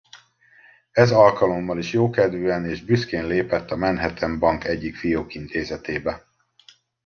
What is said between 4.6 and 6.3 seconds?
egyik fiókintézetébe.